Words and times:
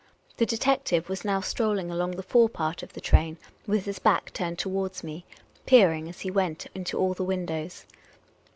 The 0.37 0.47
detective 0.47 1.09
was 1.09 1.23
now 1.23 1.41
strolling 1.41 1.91
along 1.91 2.15
the 2.15 2.23
fore 2.23 2.49
part 2.49 2.81
of 2.81 2.93
the 2.93 2.99
train, 3.01 3.37
with 3.67 3.85
his 3.85 3.99
back 3.99 4.33
turned 4.33 4.57
towards 4.57 5.03
nie, 5.03 5.23
peering 5.67 6.09
as 6.09 6.21
he 6.21 6.31
went 6.31 6.65
into 6.73 6.97
all 6.97 7.13
the 7.13 7.23
windows. 7.23 7.85